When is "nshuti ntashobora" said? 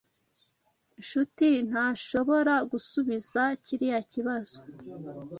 0.99-2.53